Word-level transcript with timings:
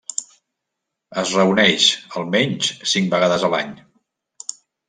Es 1.23 1.33
reuneix, 1.39 1.87
almenys 2.21 2.73
cinc 2.95 3.15
vegades 3.15 3.49
a 3.51 3.55
l'any. 3.55 3.79